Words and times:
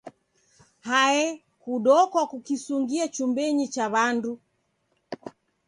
Hae, 0.81 1.41
kudokwa 1.61 2.21
kukisungia 2.31 3.05
chumbenyi 3.15 3.65
cha 3.73 3.85
w'andu. 3.93 4.33